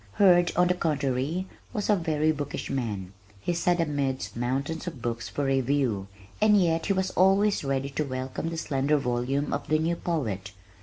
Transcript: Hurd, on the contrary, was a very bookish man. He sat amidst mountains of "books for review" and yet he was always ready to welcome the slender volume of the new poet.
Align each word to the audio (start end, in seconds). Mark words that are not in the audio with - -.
Hurd, 0.13 0.51
on 0.55 0.67
the 0.67 0.73
contrary, 0.73 1.45
was 1.73 1.87
a 1.87 1.95
very 1.95 2.31
bookish 2.31 2.71
man. 2.71 3.13
He 3.39 3.53
sat 3.53 3.79
amidst 3.79 4.35
mountains 4.35 4.87
of 4.87 4.99
"books 4.99 5.29
for 5.29 5.45
review" 5.45 6.07
and 6.41 6.59
yet 6.59 6.87
he 6.87 6.93
was 6.93 7.11
always 7.11 7.63
ready 7.63 7.91
to 7.91 8.03
welcome 8.03 8.49
the 8.49 8.57
slender 8.57 8.97
volume 8.97 9.53
of 9.53 9.67
the 9.67 9.77
new 9.77 9.95
poet. 9.95 10.53